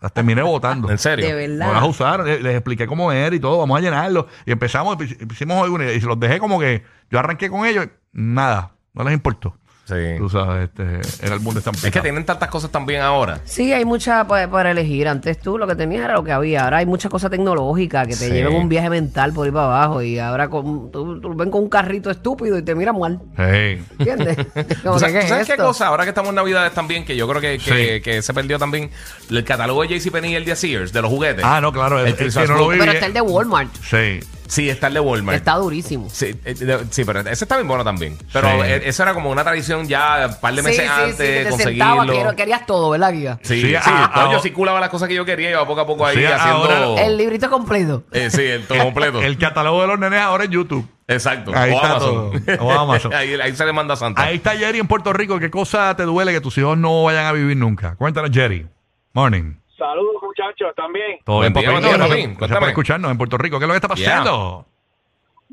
Las 0.00 0.12
terminé 0.12 0.42
votando. 0.42 0.90
¿En 0.90 0.98
serio? 0.98 1.24
De 1.34 1.48
No 1.48 1.56
las 1.56 1.68
verdad. 1.72 1.88
usaron, 1.88 2.26
les, 2.26 2.42
les 2.42 2.54
expliqué 2.54 2.86
cómo 2.86 3.10
era 3.10 3.34
y 3.34 3.40
todo, 3.40 3.56
vamos 3.58 3.78
a 3.78 3.80
llenarlo. 3.80 4.26
Y 4.44 4.52
empezamos, 4.52 4.98
hicimos 5.02 5.64
alguna 5.64 5.90
y 5.90 5.98
se 6.00 6.06
los 6.06 6.20
dejé 6.20 6.38
como 6.38 6.60
que 6.60 6.82
yo 7.10 7.18
arranqué 7.18 7.48
con 7.48 7.64
ellos, 7.64 7.88
nada, 8.12 8.72
no 8.92 9.02
les 9.04 9.14
importó. 9.14 9.56
Sí. 9.86 9.94
Tú 10.18 10.28
sabes, 10.28 10.68
este, 10.68 11.24
era 11.24 11.34
el 11.36 11.40
mundo 11.40 11.60
de 11.60 11.70
Es 11.70 11.92
que 11.92 12.00
tienen 12.00 12.24
tantas 12.24 12.48
cosas 12.50 12.70
también 12.72 13.02
ahora. 13.02 13.38
Sí, 13.44 13.72
hay 13.72 13.84
mucha 13.84 14.26
pa- 14.26 14.48
para 14.48 14.72
elegir. 14.72 15.06
Antes 15.06 15.38
tú 15.38 15.58
lo 15.58 15.66
que 15.68 15.76
tenías 15.76 16.04
era 16.04 16.14
lo 16.14 16.24
que 16.24 16.32
había. 16.32 16.64
Ahora 16.64 16.78
hay 16.78 16.86
mucha 16.86 17.08
cosa 17.08 17.30
tecnológica 17.30 18.02
que 18.04 18.16
te 18.16 18.26
Sí. 18.26 18.32
llevan 18.32 18.54
un 18.54 18.68
viaje 18.68 18.90
mental 18.90 19.32
por 19.32 19.46
ahí 19.46 19.52
para 19.52 19.66
abajo. 19.66 20.02
Y 20.02 20.18
ahora 20.18 20.48
con, 20.48 20.90
tú, 20.90 21.20
tú 21.20 21.34
ven 21.36 21.50
con 21.52 21.62
un 21.62 21.68
carrito 21.68 22.10
estúpido 22.10 22.58
y 22.58 22.62
te 22.62 22.74
miran 22.74 22.98
mal. 22.98 23.20
Sí. 23.36 23.80
¿Entiendes? 23.98 24.36
Como 24.82 24.98
¿Tú 24.98 25.04
que, 25.04 25.12
sabes, 25.12 25.12
¿qué 25.12 25.18
tú 25.18 25.18
es 25.24 25.28
sabes 25.28 25.46
qué 25.46 25.56
cosa? 25.56 25.86
Ahora 25.86 26.02
que 26.02 26.08
estamos 26.10 26.30
en 26.30 26.34
Navidades 26.34 26.72
también, 26.74 27.04
que 27.04 27.14
yo 27.16 27.28
creo 27.28 27.40
que, 27.40 27.58
que, 27.58 27.94
Sí. 27.96 28.00
que 28.02 28.22
se 28.22 28.34
perdió 28.34 28.58
también 28.58 28.90
el 29.30 29.44
catálogo 29.44 29.82
de 29.82 29.88
JCPenney 30.00 30.32
y 30.32 30.34
el 30.34 30.44
de 30.44 30.56
Sears, 30.56 30.92
de 30.92 31.00
los 31.00 31.10
juguetes. 31.10 31.44
Ah, 31.44 31.60
no, 31.60 31.72
claro, 31.72 32.00
El 32.00 32.06
es, 32.06 32.12
es 32.14 32.18
Christmas 32.18 32.46
que 32.46 32.52
no 32.52 32.58
lo 32.58 32.64
book. 32.64 32.72
vi. 32.72 32.78
Pero 32.80 32.92
está 32.92 33.06
el 33.06 33.12
de 33.12 33.20
Walmart. 33.20 33.70
Sí. 33.82 34.20
Sí, 34.48 34.68
está 34.70 34.86
el 34.88 34.94
de 34.94 35.00
Walmart. 35.00 35.36
Está 35.38 35.54
durísimo. 35.54 36.08
Sí, 36.10 36.34
eh, 36.44 36.54
de- 36.54 36.86
sí, 36.90 37.04
pero 37.04 37.20
ese 37.20 37.44
está 37.44 37.56
bien 37.56 37.66
bueno 37.68 37.84
también. 37.84 38.16
Pero 38.32 38.48
Sí. 38.48 38.56
eh, 38.64 38.82
eso 38.84 39.02
era 39.02 39.12
como 39.14 39.30
una 39.30 39.42
tradición 39.44 39.86
ya 39.88 40.26
un 40.28 40.40
par 40.40 40.54
de 40.54 40.62
meses 40.62 40.82
sí, 40.84 40.88
antes 40.88 41.16
sí, 41.16 41.22
que 41.22 41.44
te 41.44 41.50
conseguirlo. 41.50 41.84
sentaba, 41.86 42.12
quiero- 42.12 42.36
querías 42.36 42.66
todo, 42.66 42.90
¿verdad, 42.90 43.12
Giga? 43.12 43.38
Sí, 43.42 43.60
Sí, 43.60 43.68
sí, 43.70 43.74
ah, 43.76 44.12
no, 44.14 44.22
ah, 44.22 44.28
yo 44.32 44.38
ah. 44.38 44.42
sí 44.42 44.50
culaba 44.52 44.80
las 44.80 44.88
cosas 44.90 45.08
que 45.08 45.14
yo 45.14 45.24
quería 45.24 45.48
y 45.48 45.52
iba 45.52 45.66
poco 45.66 45.80
a 45.80 45.86
poco 45.86 46.06
ahí 46.06 46.16
Sí, 46.18 46.24
haciendo. 46.24 46.64
ahora- 46.64 47.02
El 47.04 47.16
librito 47.16 47.50
completo. 47.50 48.04
Eh, 48.12 48.30
sí, 48.30 48.42
el 48.42 48.66
todo 48.66 48.78
completo. 48.78 49.20
El 49.22 49.36
catálogo 49.38 49.80
de 49.82 49.86
los 49.88 49.98
nenes 49.98 50.20
ahora 50.20 50.44
en 50.44 50.50
YouTube. 50.50 50.86
Exacto. 51.08 51.52
Ahí 51.54 51.70
o 51.72 51.74
está 51.76 51.90
Amazon. 51.92 52.42
todo. 52.44 52.64
O 52.64 52.72
Amazon. 52.72 53.12
ahí, 53.14 53.34
ahí 53.34 53.54
se 53.54 53.64
le 53.64 53.72
manda 53.72 53.94
a 53.94 53.96
Santa. 53.96 54.22
Ahí 54.22 54.36
está 54.36 54.56
Jerry 54.56 54.78
en 54.80 54.88
Puerto 54.88 55.12
Rico. 55.12 55.38
¿Qué 55.38 55.50
cosa 55.50 55.94
te 55.96 56.02
duele 56.02 56.32
que 56.32 56.40
tus 56.40 56.56
hijos 56.58 56.76
no 56.76 57.04
vayan 57.04 57.26
a 57.26 57.32
vivir 57.32 57.56
nunca? 57.56 57.94
Cuéntanos, 57.96 58.30
Jerry. 58.32 58.66
Morning. 59.12 59.54
Saludos, 59.78 60.25
muchachos, 60.36 60.74
también. 60.76 61.18
Todo 61.24 61.40
bien, 61.40 61.52
día, 61.52 61.62
papá. 61.62 61.72
buen 61.80 61.82
día, 61.84 61.96
Gracias 62.06 62.48
papi. 62.50 62.60
por 62.60 62.68
escucharnos 62.68 63.10
en 63.10 63.18
Puerto 63.18 63.38
Rico. 63.38 63.58
¿Qué 63.58 63.64
es 63.64 63.68
lo 63.68 63.72
que 63.72 63.76
está 63.76 63.88
pasando? 63.88 64.66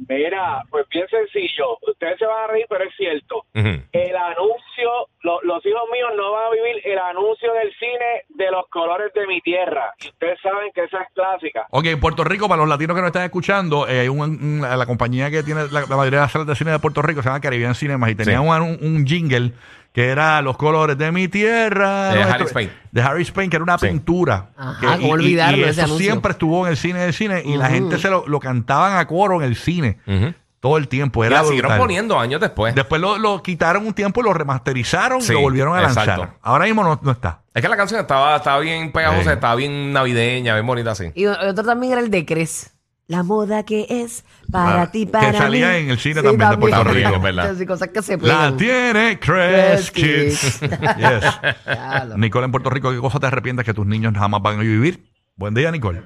Mira, 0.10 0.64
pues 0.72 0.88
bien 0.90 1.06
sencillo. 1.08 1.78
Ustedes 1.88 2.18
se 2.18 2.26
van 2.26 2.46
a 2.46 2.48
reír, 2.48 2.66
pero 2.68 2.84
es 2.84 2.96
cierto. 2.98 3.46
Ujú. 3.54 3.70
El 3.92 4.16
anuncio, 4.16 4.90
lo- 5.22 5.40
los 5.44 5.64
hijos 5.68 5.84
míos 5.94 6.10
no 6.18 6.32
van 6.32 6.48
a 6.48 6.50
vivir 6.50 6.82
el 6.84 6.98
anuncio 6.98 7.54
del 7.54 7.72
cine 7.78 8.24
de 8.30 8.50
los 8.50 8.68
colores 8.70 9.14
de 9.14 9.28
mi 9.28 9.40
tierra. 9.42 9.94
Y 10.04 10.08
ustedes 10.08 10.40
saben 10.42 10.72
que 10.74 10.86
esa 10.86 11.02
es 11.04 11.08
clásica. 11.14 11.68
Ok, 11.70 11.86
en 11.86 12.00
Puerto 12.00 12.24
Rico, 12.24 12.50
para 12.50 12.62
los 12.62 12.70
latinos 12.70 12.96
que 12.96 13.02
nos 13.02 13.10
están 13.10 13.24
escuchando, 13.26 13.88
eh, 13.88 14.00
hay 14.00 14.08
un- 14.08 14.20
un- 14.22 14.62
la 14.62 14.86
compañía 14.88 15.30
que 15.30 15.44
tiene 15.44 15.68
la, 15.72 15.82
la 15.82 15.96
mayoría 15.96 16.20
de 16.22 16.26
las 16.26 16.32
salas 16.32 16.48
de 16.48 16.56
cine 16.56 16.72
de 16.72 16.80
Puerto 16.80 17.04
Rico 17.04 17.22
se 17.22 17.30
llama 17.30 17.40
Caribbean 17.40 17.76
Cinemas 17.76 18.10
y 18.10 18.16
tenía 18.16 18.40
Sí. 18.40 18.48
un, 18.48 18.80
un 18.82 19.06
jingle 19.06 19.52
que 19.94 20.08
era 20.10 20.42
Los 20.42 20.58
colores 20.58 20.98
de 20.98 21.12
mi 21.12 21.28
tierra. 21.28 22.10
De 22.14 22.20
¿no? 22.26 22.30
Harry 22.32 22.44
Spain. 22.46 22.72
De 22.92 23.02
Harry 23.02 23.22
Spain, 23.24 23.50
que 23.50 23.56
era 23.58 23.64
una 23.64 23.78
Sí. 23.78 23.88
pintura. 23.88 24.50
Ajá, 24.58 24.80
Que- 24.80 24.88
¿cómo 25.02 25.14
olvidarlo, 25.14 25.58
y 25.58 25.62
ese 25.62 25.70
eso 25.72 25.84
anuncio? 25.84 26.06
siempre 26.06 26.32
estuvo 26.32 26.66
en 26.66 26.72
el 26.72 26.78
cine 26.78 27.00
del 27.00 27.14
cine 27.14 27.42
y 27.46 27.56
la 27.58 27.70
gente 27.70 27.98
se 28.00 28.10
lo, 28.10 28.26
lo 28.28 28.40
cantaban 28.40 28.98
a 28.98 29.08
coro 29.08 29.42
en 29.42 29.48
el 29.48 29.56
cine 29.56 30.00
Ujú. 30.08 30.34
todo 30.60 30.78
el 30.78 30.88
tiempo. 30.88 31.24
Y 31.24 31.28
Era 31.28 31.38
la 31.38 31.44
siguieron 31.44 31.70
brutal. 31.70 31.80
poniendo 31.80 32.20
años 32.20 32.42
después. 32.42 32.74
Después 32.74 33.00
lo, 33.02 33.18
lo 33.20 33.44
quitaron 33.44 33.86
un 33.86 33.94
tiempo, 33.94 34.22
lo 34.24 34.34
remasterizaron 34.34 35.22
Sí, 35.22 35.32
y 35.32 35.36
lo 35.36 35.42
volvieron 35.42 35.78
a 35.78 35.82
lanzar. 35.82 36.10
exacto. 36.10 36.38
Ahora 36.42 36.66
mismo 36.66 36.84
no, 36.84 37.00
no 37.04 37.12
está. 37.12 37.42
Es 37.54 37.62
que 37.62 37.70
la 37.70 37.78
canción 37.78 38.02
estaba, 38.02 38.38
estaba 38.38 38.60
bien 38.60 38.92
pegajosa, 38.92 39.24
Sí. 39.26 39.30
estaba 39.30 39.54
bien 39.56 39.94
navideña, 39.94 40.56
bien 40.56 40.66
bonita 40.66 40.92
así. 40.92 41.12
Y 41.14 41.28
otro 41.28 41.64
también 41.64 41.94
era 41.94 42.02
el 42.02 42.10
de 42.10 42.26
Cres. 42.26 42.73
La 43.16 43.24
moda 43.24 43.64
que 43.64 43.86
es 43.90 44.26
para 44.52 44.84
Ah, 44.84 44.92
ti, 44.92 45.06
que 45.06 45.12
para 45.12 45.34
salía 45.34 45.70
mí. 45.70 45.76
en 45.78 45.90
el 45.92 46.00
cine 46.00 46.22
también 46.24 46.50
de 46.50 46.58
Puerto 46.58 46.84
Rico, 46.84 46.98
Entonces, 47.10 47.22
¿verdad? 47.22 47.56
sí, 47.56 47.66
cosas 47.66 47.90
que 47.90 48.02
se 48.02 48.18
La 48.18 48.56
tiene 48.58 49.20
Cres 49.20 49.92
Cres 49.92 49.92
Kids. 49.92 50.60
yes. 50.98 51.42
Ya 51.66 52.06
lo- 52.08 52.18
Nicole 52.18 52.46
en 52.46 52.52
Puerto 52.52 52.70
Rico, 52.70 52.92
¿qué 52.92 52.98
cosa 53.00 53.20
te 53.20 53.28
arrepientes 53.28 53.66
que 53.66 53.74
tus 53.74 53.86
niños 53.86 54.14
jamás 54.18 54.42
van 54.42 54.58
a 54.60 54.62
vivir? 54.62 55.04
Buen 55.36 55.54
día, 55.54 55.72
Nicole. 55.72 56.02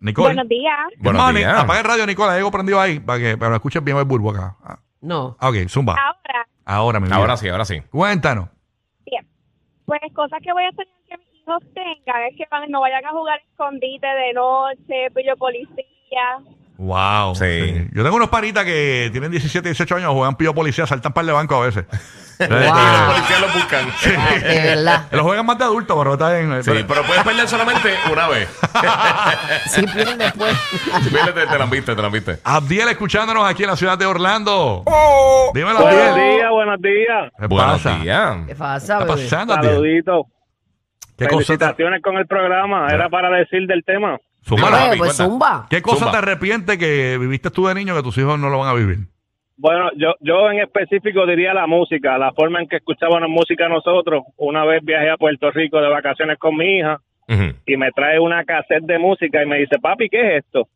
Nicole. 0.00 0.34
Buenos 0.34 0.48
días. 0.48 0.76
Good 0.96 1.04
Buenos 1.04 1.22
morning. 1.22 1.38
días. 1.40 1.58
Apaga 1.58 1.80
el 1.80 1.84
radio, 1.86 2.06
Nicole. 2.06 2.32
Hay 2.32 2.38
algo 2.38 2.50
prendido 2.50 2.80
ahí 2.80 3.00
para 3.00 3.18
que 3.18 3.38
para 3.38 3.50
que 3.52 3.56
escuches 3.56 3.82
bien 3.82 3.96
el 3.96 4.04
burbo 4.04 4.30
acá. 4.32 4.56
Ah, 4.62 4.78
No. 5.00 5.36
ok, 5.40 5.56
zumba. 5.68 5.94
Ahora, 5.94 6.46
Ahora, 6.66 7.00
mi 7.00 7.06
vida. 7.06 7.16
Ahora 7.16 7.36
sí, 7.36 7.48
ahora 7.48 7.64
sí. 7.64 7.80
Cuéntanos. 7.90 8.48
bien. 9.06 9.26
Pues 9.86 10.00
cosas 10.14 10.40
que 10.42 10.52
voy 10.52 10.64
a 10.64 10.68
hacer 10.68 10.86
que 11.08 11.16
mis 11.18 11.26
hijos 11.42 11.62
tengan 11.74 12.22
es 12.30 12.36
que 12.36 12.44
van- 12.50 12.70
no 12.70 12.80
vayan 12.80 13.04
a 13.04 13.10
jugar 13.10 13.38
escondite 13.50 14.06
de 14.06 14.32
noche, 14.34 15.10
pillo 15.14 15.36
policía. 15.38 15.84
Wow. 16.76 17.36
Sí. 17.36 17.86
Yo 17.92 18.02
tengo 18.02 18.16
unos 18.16 18.28
paritas 18.30 18.64
que 18.64 19.08
tienen 19.12 19.30
17, 19.30 19.68
18 19.68 19.96
años, 19.96 20.12
juegan 20.12 20.36
pillo 20.36 20.52
policía, 20.54 20.86
saltan 20.86 21.12
par 21.12 21.24
de 21.24 21.32
banco 21.32 21.54
a 21.62 21.66
veces. 21.66 21.84
Los 22.36 22.48
policías 22.48 23.40
lo 23.40 23.48
buscan. 23.54 23.86
De 24.42 24.60
verdad. 24.74 25.06
Los 25.12 25.22
juegan 25.22 25.46
más 25.46 25.56
de 25.56 25.64
adultos, 25.64 25.96
pero 25.96 26.14
está 26.14 26.32
bien. 26.32 26.64
Sí, 26.64 26.84
pero 26.88 27.04
puedes 27.04 27.22
perder 27.22 27.46
solamente 27.48 27.94
una 28.12 28.28
vez. 28.28 28.48
Si 29.66 29.82
pierden 29.86 30.18
después. 30.18 30.54
Vete, 31.12 31.46
te 31.46 31.58
la 31.58 31.66
viste, 31.66 31.94
te 31.94 32.02
la 32.02 32.08
viste. 32.08 32.38
Abdiel 32.42 32.88
escuchándonos 32.88 33.48
aquí 33.48 33.62
en 33.62 33.70
la 33.70 33.76
ciudad 33.76 33.96
de 33.96 34.06
Orlando. 34.06 34.82
Dímelo, 35.54 35.80
Buenos 35.80 36.08
Abdiel. 36.08 36.36
días, 36.36 36.50
buenos 36.50 36.80
días. 36.82 37.32
¿Qué 37.38 37.46
Buenos 37.46 37.82
pasa? 37.82 37.98
días. 38.00 38.36
¿Qué 38.48 38.54
pasa, 38.56 38.96
¿Qué 38.98 39.02
está 39.04 39.14
pasando, 39.14 39.54
Abdiel? 39.54 39.72
Saluditos. 39.74 40.26
¿Qué 41.16 41.28
cosa 41.28 41.38
te, 41.38 41.44
Felicitaciones 41.58 42.02
con 42.02 42.16
el 42.16 42.26
programa. 42.26 42.88
Era 42.88 43.08
para 43.08 43.30
decir 43.30 43.66
del 43.68 43.84
tema. 43.84 44.18
Zúmbala, 44.46 44.76
Oye, 44.76 44.84
papi, 44.86 44.98
pues 44.98 45.16
cuenta. 45.16 45.24
zumba. 45.32 45.66
¿Qué 45.70 45.82
cosa 45.82 45.98
Zumba. 46.04 46.12
te 46.12 46.18
arrepientes 46.18 46.76
que 46.78 47.16
viviste 47.18 47.50
tú 47.50 47.66
de 47.66 47.74
niño 47.74 47.94
que 47.96 48.02
tus 48.02 48.18
hijos 48.18 48.38
no 48.38 48.48
lo 48.50 48.58
van 48.58 48.68
a 48.68 48.74
vivir? 48.74 48.98
Bueno, 49.56 49.88
yo, 49.96 50.14
yo 50.20 50.50
en 50.50 50.58
específico 50.58 51.24
diría 51.26 51.54
la 51.54 51.66
música, 51.66 52.18
la 52.18 52.32
forma 52.32 52.60
en 52.60 52.68
que 52.68 52.76
escuchábamos 52.76 53.28
música 53.30 53.68
nosotros. 53.68 54.24
Una 54.36 54.64
vez 54.64 54.84
viajé 54.84 55.10
a 55.10 55.16
Puerto 55.16 55.50
Rico 55.52 55.80
de 55.80 55.88
vacaciones 55.88 56.38
con 56.38 56.56
mi 56.56 56.78
hija 56.78 56.98
Ujú. 57.28 57.54
y 57.64 57.76
me 57.76 57.90
trae 57.92 58.18
una 58.18 58.44
cassette 58.44 58.84
de 58.84 58.98
música 58.98 59.42
y 59.42 59.46
me 59.46 59.58
dice, 59.58 59.78
papi, 59.80 60.08
¿qué 60.08 60.36
es 60.38 60.44
esto? 60.44 60.68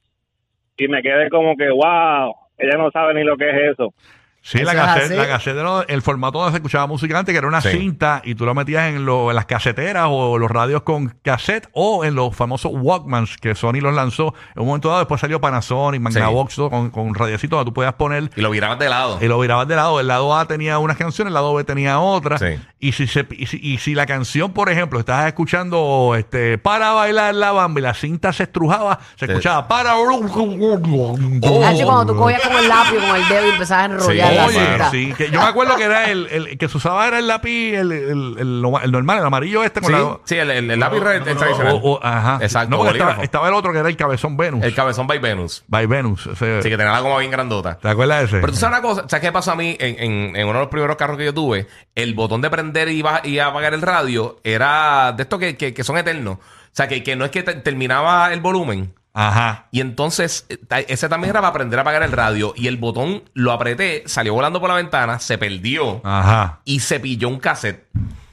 Y 0.77 0.87
me 0.89 1.03
quedé 1.03 1.29
como 1.29 1.57
que, 1.57 1.69
wow, 1.71 2.33
ella 2.57 2.79
no 2.79 2.91
sabe 2.93 3.15
ni 3.15 3.25
lo 3.25 3.37
que 3.37 3.51
es 3.51 3.73
eso. 3.73 3.93
Sí, 4.41 4.59
la 4.61 4.75
cassette, 4.75 5.11
la 5.17 5.27
cassette 5.29 5.57
era 5.59 5.83
el 5.89 6.01
formato 6.01 6.39
donde 6.39 6.53
se 6.53 6.57
escuchaba 6.59 6.87
música 6.87 7.19
antes, 7.19 7.33
que 7.35 7.39
era 7.39 7.47
una 7.49 7.61
Sí. 7.61 7.69
cinta 7.71 8.23
y 8.25 8.35
tú 8.35 8.47
lo 8.47 8.55
metías 8.55 8.89
en, 8.89 9.05
lo- 9.05 9.29
en 9.31 9.37
las 9.37 9.45
caseteras 9.45 10.07
o 10.09 10.39
los 10.39 10.51
radios 10.51 10.83
con 10.83 11.09
cassette 11.23 11.69
o 11.73 12.05
en 12.05 12.15
los 12.15 12.35
famosos 12.35 12.71
Walkmans 12.75 13.37
que 13.37 13.55
Sony 13.55 13.81
los 13.83 13.93
lanzó. 13.95 14.33
En 14.55 14.63
un 14.63 14.69
momento 14.69 14.89
dado 14.89 15.01
después 15.01 15.21
salió 15.21 15.39
Panasonic, 15.41 16.01
Magnavox, 16.01 16.55
todo 16.55 16.71
con, 16.71 16.89
con 16.91 17.07
un 17.09 17.15
radiocito 17.15 17.57
donde 17.57 17.71
tú 17.71 17.75
podías 17.75 17.93
poner 17.95 18.31
Y 18.37 18.41
lo 18.41 18.51
virabas 18.51 18.79
de 18.79 18.89
lado. 18.89 19.19
y 19.21 19.27
lo 19.27 19.39
virabas 19.39 19.69
de 19.69 19.77
lado. 19.77 20.01
El 20.01 20.07
lado 20.07 20.35
A 20.35 20.47
tenía 20.47 20.79
unas 20.79 20.97
canciones, 20.97 21.29
el 21.31 21.35
lado 21.35 21.53
B 21.53 21.65
tenía 21.65 21.99
otras. 22.01 22.41
Sí. 22.41 22.59
Y, 22.79 22.93
si 22.93 23.07
se, 23.07 23.27
y, 23.33 23.47
si, 23.47 23.59
y 23.63 23.77
si 23.79 23.95
la 23.95 24.07
canción, 24.07 24.53
por 24.53 24.71
ejemplo, 24.71 24.99
estabas 24.99 25.27
escuchando 25.27 26.15
este 26.17 26.57
para 26.59 26.93
bailar 26.93 27.35
la 27.35 27.53
bamba 27.53 27.81
y 27.81 27.83
la 27.83 27.93
cinta 27.93 28.33
se 28.33 28.45
estrujaba, 28.45 29.01
se 29.17 29.27
Sí. 29.27 29.33
escuchaba 29.33 29.69
para. 29.69 29.93
Hacho, 29.93 31.85
cuando 31.87 32.07
tú 32.13 32.17
cogías 32.19 32.41
con 32.43 32.57
el 32.57 32.69
lápiz 32.69 32.97
con 33.07 33.17
el 33.17 33.29
dedo 33.29 33.47
y 33.47 33.51
empezabas 33.51 33.83
a 33.83 33.85
enrollar 33.87 34.29
Sí, 34.31 34.35
la 34.37 34.38
Oye, 34.47 34.79
sí, 34.91 35.13
que 35.17 35.31
yo 35.31 35.41
me 35.41 35.47
acuerdo 35.47 35.77
que 35.77 35.85
era 35.85 36.11
el, 36.11 36.27
el 36.29 36.59
que 36.59 36.69
se 36.69 36.77
usaba 36.77 37.07
era 37.09 37.19
el 37.19 37.27
lápiz, 37.27 37.75
el, 37.75 37.93
el, 37.93 38.37
el, 38.39 38.61
normal, 38.61 39.19
el 39.19 39.25
amarillo 39.25 39.65
este 39.65 39.81
con 39.81 39.91
Sí, 39.93 39.99
la. 39.99 40.19
sí, 40.25 40.37
el, 40.37 40.79
lápiz 40.81 41.01
red 41.01 41.23
tradicional. 41.23 41.81
o- 41.83 41.93
o- 41.95 42.01
ajá. 42.05 42.39
Exacto, 42.41 42.77
No, 42.77 42.89
estaba, 43.23 43.49
el 43.49 43.55
otro 43.55 43.73
que 43.73 43.79
era 43.79 43.89
el 43.89 43.97
cabezón 43.97 44.37
Venus. 44.37 44.63
El 44.65 44.75
cabezón 44.75 45.07
by 45.07 45.19
Venus. 45.19 45.65
by 45.69 45.87
Venus. 45.87 46.23
Sí, 46.23 46.45
que 46.63 46.77
tenía 46.77 46.93
la 46.93 47.01
goma 47.01 47.19
bien 47.19 47.31
grandota. 47.31 47.79
¿Te 47.79 47.89
acuerdas 47.89 48.19
de 48.21 48.25
ese? 48.27 48.41
Pero 48.41 48.53
tú 48.53 48.59
sabes 48.59 48.79
una 48.79 48.89
cosa, 48.89 49.05
¿sabes 49.09 49.25
qué 49.27 49.33
pasó 49.33 49.53
a 49.53 49.57
mí 49.57 49.77
en, 49.79 49.97
en- 50.03 50.37
en 50.37 50.45
uno 50.47 50.55
de 50.55 50.65
los 50.65 50.69
primeros 50.69 50.97
carros 50.97 51.17
que 51.19 51.25
yo 51.25 51.35
tuve? 51.35 51.67
El 51.95 52.15
botón 52.15 52.41
de 52.41 52.51
prender 52.51 52.89
y, 52.89 53.01
apagar 53.39 53.75
el 53.75 53.83
radio 53.83 54.39
era 54.45 55.13
de 55.13 55.23
estos 55.23 55.39
que, 55.39 55.57
que- 55.57 55.75
que 55.75 55.85
son 55.85 55.97
eternos. 55.99 56.39
O 56.39 56.71
sea, 56.79 56.87
que, 56.87 57.03
que 57.03 57.17
no 57.17 57.25
es 57.25 57.31
que 57.31 57.43
te- 57.43 57.55
terminaba 57.55 58.33
el 58.33 58.41
volumen. 58.41 58.95
Ajá. 59.21 59.67
Y 59.73 59.81
entonces, 59.81 60.47
eh, 60.49 60.87
ese 60.87 61.09
también 61.09 61.31
era 61.31 61.41
para 61.41 61.49
aprender 61.49 61.81
a 61.81 61.83
apagar 61.83 62.05
el 62.05 62.13
radio. 62.13 62.55
Y 62.57 62.69
el 62.69 62.77
botón 62.77 63.25
lo 63.35 63.51
apreté, 63.51 64.05
salió 64.07 64.33
volando 64.33 64.61
por 64.61 64.69
la 64.71 64.77
ventana, 64.77 65.19
se 65.19 65.39
perdió 65.39 66.01
Ajá. 66.05 66.61
y 66.65 66.79
se 66.79 67.01
pilló 67.01 67.29
un 67.29 67.41
cassette. 67.41 67.89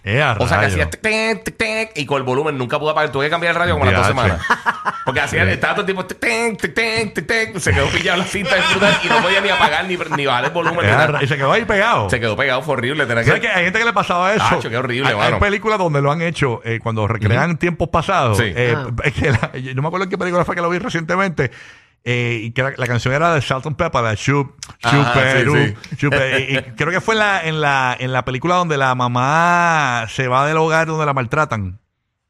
Eh, 0.07 0.21
a 0.21 0.37
O 0.39 0.47
sea, 0.47 0.59
que 0.59 0.67
hacía 0.67 0.87
tic, 0.87 1.01
tic, 1.01 1.43
tic, 1.43 1.57
tic, 1.57 1.89
y 1.95 2.05
con 2.05 2.17
el 2.17 2.23
volumen 2.23 2.57
nunca 2.57 2.77
pude 2.77 2.91
apagar. 2.91 3.11
Tuve 3.11 3.25
que 3.25 3.31
cambiar 3.31 3.53
el 3.53 3.59
radio 3.59 3.73
como 3.73 3.85
las 3.85 3.95
dos 3.95 4.07
semanas. 4.07 4.39
Porque 5.03 5.19
hacía, 5.19 5.43
estaba 5.51 5.73
todo 5.73 5.81
el 5.81 5.85
tiempo 5.87 6.05
tic, 6.05 6.19
tic, 6.19 6.61
tic, 6.61 6.73
tic, 6.75 7.13
tic, 7.15 7.27
tic, 7.27 7.57
se 7.57 7.73
quedó 7.73 7.87
pillado 7.87 8.19
la 8.19 8.23
cinta 8.25 8.53
de 8.55 8.61
brutal 8.69 8.99
y 9.03 9.07
no 9.07 9.17
podía 9.21 9.41
ni 9.41 9.49
apagar 9.49 9.85
ni, 9.85 9.97
ni 10.15 10.25
bajar 10.27 10.45
el 10.45 10.51
volumen. 10.51 10.85
Eh, 10.85 11.07
y 11.21 11.27
se 11.27 11.35
quedó 11.37 11.51
ahí 11.51 11.65
pegado. 11.65 12.07
Se 12.09 12.19
quedó 12.19 12.35
pegado, 12.37 12.61
fue 12.61 12.73
horrible. 12.75 13.05
Tenía 13.07 13.23
¿Sabes 13.23 13.41
que... 13.41 13.47
que 13.47 13.53
hay 13.53 13.63
gente 13.63 13.79
que 13.79 13.85
le 13.85 13.93
pasaba 13.93 14.33
eso? 14.33 14.45
Tacho, 14.47 14.69
qué 14.69 14.77
horrible, 14.77 15.11
hay, 15.19 15.33
películas 15.39 15.79
donde 15.79 16.01
lo 16.01 16.11
han 16.11 16.21
hecho 16.21 16.61
eh, 16.63 16.79
cuando 16.81 17.07
recrean 17.07 17.57
tiempos 17.57 17.89
pasados. 17.89 18.37
Sí. 18.37 18.53
Eh, 18.55 18.73
Ah. 18.75 18.87
es 19.03 19.13
que 19.13 19.31
la- 19.31 19.51
yo 19.57 19.73
no 19.73 19.81
me 19.81 19.87
acuerdo 19.87 20.03
en 20.03 20.09
qué 20.09 20.17
película 20.17 20.43
fue 20.45 20.55
que 20.55 20.61
lo 20.61 20.69
vi 20.69 20.77
recientemente. 20.79 21.51
Eh, 22.05 22.39
y 22.43 22.51
que 22.51 22.61
la, 22.63 22.73
la 22.77 22.87
canción 22.87 23.13
era 23.13 23.33
de 23.33 23.43
and 23.65 23.75
Pepper, 23.75 24.01
la 24.03 24.15
Chup, 24.15 24.51
sí, 24.83 24.95
y- 26.39 26.55
y 26.57 26.61
creo 26.77 26.91
que 26.91 27.01
fue 27.01 27.15
en 27.15 27.19
la, 27.19 27.41
en, 27.43 27.59
la, 27.61 27.97
en 27.99 28.13
la 28.13 28.23
película 28.23 28.55
donde 28.55 28.77
la 28.77 28.93
mamá 28.95 30.05
se 30.09 30.27
va 30.27 30.45
del 30.47 30.57
hogar 30.57 30.87
donde 30.87 31.05
la 31.05 31.13
maltratan. 31.13 31.79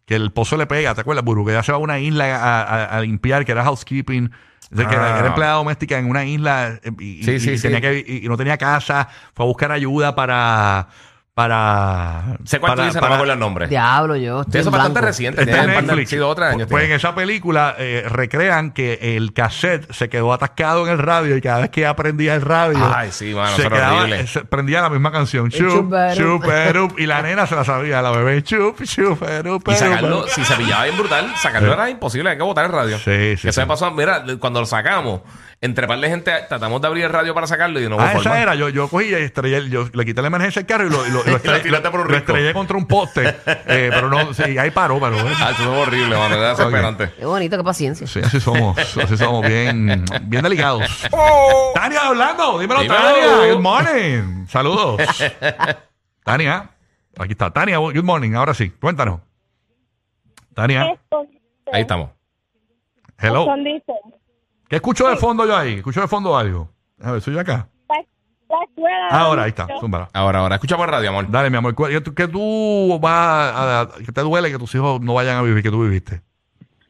Que 0.06 0.16
el 0.16 0.32
pozo 0.32 0.56
le 0.56 0.68
pega, 0.68 0.94
¿te 0.94 1.02
acuerdas, 1.02 1.26
Buru? 1.26 1.46
Que 1.46 1.52
ella 1.52 1.64
se 1.64 1.72
va 1.72 1.78
a 1.78 1.82
una 1.82 2.00
isla 2.00 2.36
a, 2.36 2.62
a- 2.64 2.86
a 2.86 3.02
limpiar, 3.02 3.44
que 3.44 3.52
era 3.52 3.64
housekeeping. 3.64 4.32
O 4.72 4.76
sea, 4.78 4.88
que 4.88 4.96
era, 4.96 5.18
Ah. 5.24 5.28
empleada 5.28 5.54
doméstica 5.56 5.98
en 5.98 6.10
una 6.10 6.24
isla 6.26 6.80
y, 7.00 7.24
Sí, 7.24 7.32
y- 7.32 7.40
sí, 7.40 7.52
y 7.52 7.58
sí. 7.58 7.62
tenía 7.64 7.82
que 7.82 8.04
y, 8.08 8.26
y 8.26 8.30
no 8.30 8.38
tenía 8.38 8.58
casa, 8.58 9.10
fue 9.34 9.46
a 9.46 9.48
buscar 9.48 9.72
ayuda 9.72 10.16
para 10.16 10.88
para. 11.36 12.38
Sé 12.46 12.60
cuál 12.60 12.72
tú 12.72 12.76
para- 12.78 12.84
dices, 12.88 12.96
no 12.96 13.02
para- 13.02 13.10
me 13.10 13.16
acuerdo 13.16 13.34
el 13.34 13.40
nombre. 13.40 13.68
Diablo, 13.68 14.16
yo 14.16 14.42
estoy 14.42 14.62
Eso 14.62 14.70
en 14.70 14.74
es 14.76 14.78
bastante 14.78 15.00
blanco. 15.00 15.08
reciente. 15.08 15.42
Está 15.42 15.54
tiene 15.60 15.78
en 15.78 15.86
Netflix. 15.86 16.10
sí, 16.10 16.16
dos 16.16 16.36
tres 16.36 16.54
años. 16.54 16.68
Pues 16.72 16.86
en 16.86 16.92
esa 16.94 17.14
película 17.14 17.76
eh, 17.78 18.06
recrean 18.10 18.72
que 18.72 19.16
el 19.18 19.34
cassette 19.34 19.92
se 19.92 20.08
quedó 20.08 20.32
atascado 20.32 20.86
en 20.88 20.94
el 20.94 20.98
radio 20.98 21.36
y 21.36 21.42
cada 21.42 21.60
vez 21.60 21.70
que 21.72 21.82
ella 21.82 21.94
prendía 21.96 22.36
el 22.36 22.42
radio, 22.42 22.80
Ay, 22.96 23.10
sí, 23.12 23.34
mano, 23.36 23.54
se 23.56 23.64
quedaba- 23.70 24.00
horrible. 24.04 24.28
se 24.28 24.46
prendía 24.46 24.82
la 24.82 24.90
misma 24.90 25.12
canción. 25.12 25.50
Chup, 25.50 25.70
chuperup. 25.70 26.16
chuperup, 26.42 27.00
y 27.00 27.06
la 27.06 27.22
nena 27.22 27.46
se 27.46 27.56
la 27.56 27.66
sabía, 27.66 28.02
la 28.02 28.12
bebé. 28.12 28.42
Chup, 28.42 28.82
chuperup, 28.84 29.68
Y 29.68 29.76
sacarlo, 29.76 30.26
si 30.30 30.44
se 30.46 30.56
pillaba 30.56 30.86
bien 30.86 30.98
brutal, 30.98 31.34
sacarlo 31.36 31.74
era 31.74 31.90
imposible, 31.90 32.30
hay 32.30 32.38
que 32.38 32.44
botar 32.44 32.66
el 32.66 32.72
radio. 32.72 32.98
Sí, 32.98 33.36
sí, 33.38 33.50
Eso 33.50 33.60
me 33.62 33.66
sí. 33.66 33.68
pasó, 33.68 33.92
mira, 33.92 34.24
cuando 34.40 34.62
lo 34.62 34.66
sacamos, 34.66 35.20
entre 35.66 35.88
par 35.88 36.00
de 36.00 36.10
gente 36.10 36.32
tratamos 36.48 36.80
de 36.82 36.88
abrir 36.88 37.04
el 37.06 37.10
radio 37.12 37.34
para 37.34 37.48
sacarlo 37.48 37.80
y 37.82 37.90
no 37.90 37.96
Ah, 38.00 38.08
forma. 38.14 38.20
esa 38.22 38.42
era. 38.42 38.56
Yo, 38.56 38.70
yo 38.70 38.88
cogí 38.88 39.08
y 39.08 39.14
estrellé, 39.14 39.70
yo 39.70 39.90
le 39.92 40.06
quité 40.06 40.22
la 40.22 40.28
emergencia 40.28 40.62
al 40.62 40.66
carro 40.66 40.88
y 40.88 40.90
lo, 40.90 41.06
y 41.06 41.10
lo, 41.12 41.24
lo 41.24 41.28
Y 41.28 41.32
lo 41.32 41.36
estrellé, 41.38 41.60
tiraste 41.64 41.90
por 41.92 42.00
un 42.02 42.12
lo 42.12 42.18
estrellé 42.18 42.54
contra 42.54 42.78
un 42.78 42.86
poste. 42.88 43.28
eh, 43.46 43.90
pero 43.92 44.10
no, 44.10 44.34
sí, 44.34 44.58
ahí 44.58 44.72
paró, 44.72 45.00
pero. 45.00 45.16
eh. 45.18 45.34
Ah, 45.40 45.52
eso 45.54 45.64
fue 45.64 45.78
horrible, 45.82 46.16
mano, 46.18 46.36
era 46.36 46.50
desesperante. 46.50 47.12
Qué 47.18 47.26
bonito, 47.26 47.58
qué 47.58 47.64
paciencia. 47.64 48.08
Sí, 48.08 48.20
así 48.24 48.40
somos. 48.40 48.78
Así 48.78 49.18
somos 49.18 49.46
bien, 49.46 50.06
bien 50.24 50.42
delicados. 50.44 50.84
Tania 51.74 52.02
hablando. 52.08 52.60
Dímelo, 52.60 52.82
Dímelo. 52.82 53.02
Tania. 53.04 53.54
Good 53.54 53.62
morning. 53.62 54.46
Saludos. 54.48 55.02
Tania. 56.24 56.70
Aquí 57.18 57.32
está. 57.32 57.52
Tania, 57.52 57.78
good 57.78 58.04
morning. 58.04 58.34
Ahora 58.34 58.54
sí. 58.54 58.70
Cuéntanos. 58.70 59.20
Tania. 60.54 60.96
Ahí 61.72 61.82
estamos. 61.82 62.10
Hello. 63.18 63.46
¿Qué 64.70 64.78
escucho 64.78 65.08
de 65.08 65.16
fondo 65.18 65.46
yo 65.46 65.56
ahí? 65.56 65.76
¿Escucho 65.76 66.02
de 66.02 66.08
fondo 66.08 66.36
algo? 66.38 66.70
A 67.02 67.12
ver, 67.12 67.22
soy 67.22 67.34
yo 67.34 67.40
acá. 67.40 67.68
Escuela. 68.68 69.08
Ahora, 69.10 69.44
ahí 69.44 69.50
está. 69.50 69.68
Zúmbala. 69.80 70.10
Ahora, 70.14 70.40
ahora, 70.40 70.56
escucha 70.56 70.78
por 70.78 70.90
radio, 70.90 71.10
amor. 71.10 71.30
Dale, 71.30 71.50
mi 71.50 71.58
amor. 71.58 71.76
¿Qué 71.76 72.02
tú, 72.02 72.14
qué 72.14 72.28
tú 72.28 72.98
vas 73.02 73.12
a, 73.54 73.82
a- 73.82 73.90
que 74.06 74.12
te 74.12 74.22
duele 74.22 74.52
que 74.52 74.58
tus 74.58 74.74
hijos 74.76 75.02
no 75.02 75.14
vayan 75.14 75.38
a 75.38 75.42
vivir 75.42 75.62
que 75.64 75.70
tú 75.72 75.84
viviste? 75.84 76.22